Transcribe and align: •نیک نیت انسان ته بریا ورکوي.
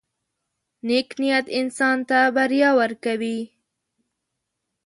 •نیک 0.87 1.09
نیت 1.21 1.45
انسان 1.59 1.97
ته 2.09 2.19
بریا 2.35 2.69
ورکوي. 2.79 3.39